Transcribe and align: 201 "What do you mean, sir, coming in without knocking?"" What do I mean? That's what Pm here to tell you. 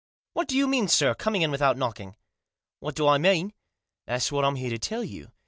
201 0.33 0.33
"What 0.41 0.47
do 0.47 0.57
you 0.57 0.67
mean, 0.67 0.87
sir, 0.87 1.13
coming 1.13 1.43
in 1.43 1.51
without 1.51 1.77
knocking?"" 1.77 2.15
What 2.79 2.95
do 2.95 3.07
I 3.07 3.19
mean? 3.19 3.53
That's 4.07 4.31
what 4.31 4.41
Pm 4.43 4.55
here 4.55 4.71
to 4.71 4.79
tell 4.79 5.03
you. 5.03 5.31